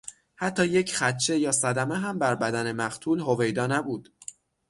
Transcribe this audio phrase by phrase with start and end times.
[0.35, 4.09] حتی یک خدشه یا صدمه هم بر بدن مقتول هویدا نبود.